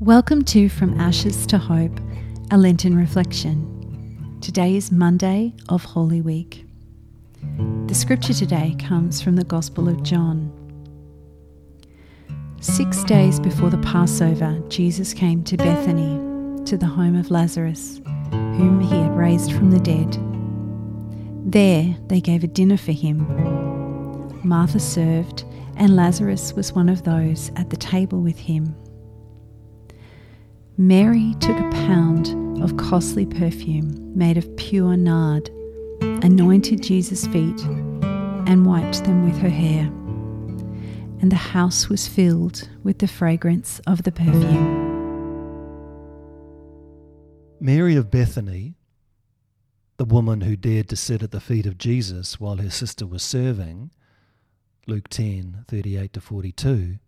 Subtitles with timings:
[0.00, 1.98] Welcome to From Ashes to Hope,
[2.50, 4.36] a Lenten reflection.
[4.42, 6.66] Today is Monday of Holy Week.
[7.86, 10.52] The scripture today comes from the Gospel of John.
[12.60, 18.82] Six days before the Passover, Jesus came to Bethany, to the home of Lazarus, whom
[18.82, 20.18] he had raised from the dead.
[21.50, 23.26] There they gave a dinner for him.
[24.44, 25.44] Martha served,
[25.76, 28.76] and Lazarus was one of those at the table with him.
[30.78, 32.28] Mary took a pound
[32.62, 35.48] of costly perfume made of pure nard,
[36.02, 37.58] anointed Jesus' feet,
[38.46, 39.84] and wiped them with her hair.
[41.22, 44.84] And the house was filled with the fragrance of the perfume.
[47.58, 48.74] Mary of Bethany,
[49.96, 53.22] the woman who dared to sit at the feet of Jesus while her sister was
[53.22, 53.92] serving,
[54.86, 56.98] Luke 10 38 to 42,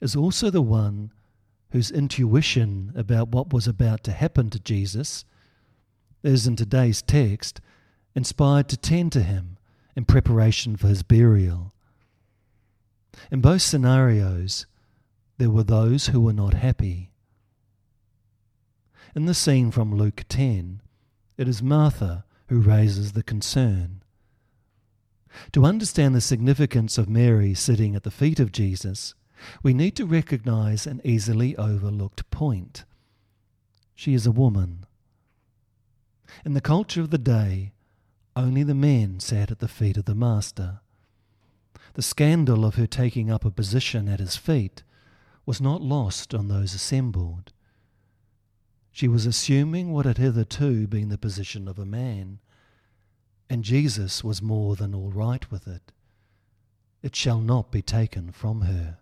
[0.00, 1.12] is also the one
[1.72, 5.24] whose intuition about what was about to happen to Jesus
[6.22, 7.60] is in today's text
[8.14, 9.56] inspired to tend to him
[9.96, 11.72] in preparation for his burial.
[13.30, 14.66] In both scenarios,
[15.38, 17.10] there were those who were not happy.
[19.14, 20.82] In the scene from Luke 10,
[21.36, 24.02] it is Martha who raises the concern.
[25.52, 29.14] To understand the significance of Mary sitting at the feet of Jesus,
[29.62, 32.84] we need to recognize an easily overlooked point.
[33.94, 34.86] She is a woman.
[36.44, 37.72] In the culture of the day,
[38.34, 40.80] only the men sat at the feet of the Master.
[41.94, 44.82] The scandal of her taking up a position at his feet
[45.44, 47.52] was not lost on those assembled.
[48.90, 52.38] She was assuming what had hitherto been the position of a man,
[53.50, 55.92] and Jesus was more than all right with it.
[57.02, 58.98] It shall not be taken from her.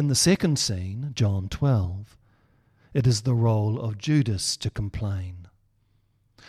[0.00, 2.16] In the second scene, John 12,
[2.94, 5.46] it is the role of Judas to complain.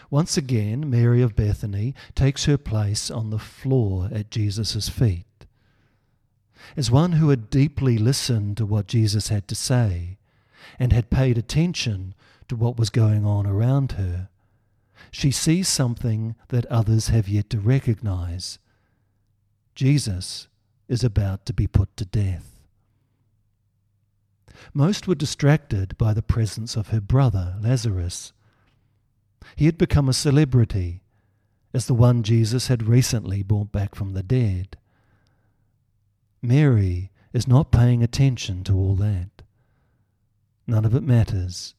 [0.10, 5.26] Once again, Mary of Bethany takes her place on the floor at Jesus' feet.
[6.78, 10.18] As one who had deeply listened to what Jesus had to say
[10.80, 12.16] and had paid attention
[12.48, 14.30] to what was going on around her,
[15.12, 18.60] she sees something that others have yet to recognize.
[19.76, 20.48] Jesus
[20.88, 22.51] is about to be put to death.
[24.74, 28.34] Most were distracted by the presence of her brother, Lazarus.
[29.56, 31.02] He had become a celebrity,
[31.74, 34.78] as the one Jesus had recently brought back from the dead.
[36.42, 39.42] Mary is not paying attention to all that.
[40.68, 41.76] None of it matters.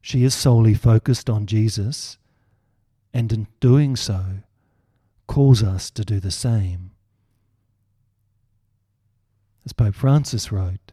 [0.00, 2.18] She is solely focused on Jesus,
[3.12, 4.24] and in doing so,
[5.26, 6.90] calls us to do the same.
[9.64, 10.92] As Pope Francis wrote,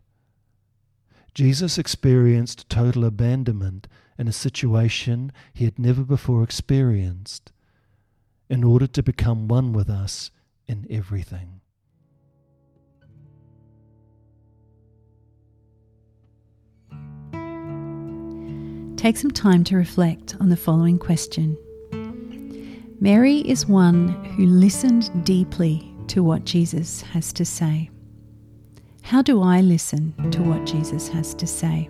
[1.38, 3.88] Jesus experienced total abandonment
[4.18, 7.52] in a situation he had never before experienced
[8.50, 10.32] in order to become one with us
[10.66, 11.62] in everything.
[18.96, 21.56] Take some time to reflect on the following question.
[23.00, 27.92] Mary is one who listened deeply to what Jesus has to say.
[29.08, 31.90] How do I listen to what Jesus has to say?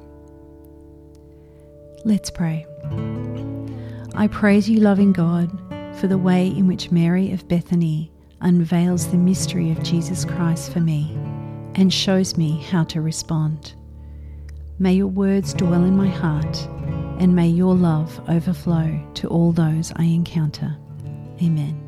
[2.05, 2.67] Let's pray.
[4.13, 5.49] I praise you, loving God,
[5.99, 8.11] for the way in which Mary of Bethany
[8.41, 11.11] unveils the mystery of Jesus Christ for me
[11.73, 13.73] and shows me how to respond.
[14.77, 16.67] May your words dwell in my heart
[17.19, 20.77] and may your love overflow to all those I encounter.
[21.41, 21.86] Amen.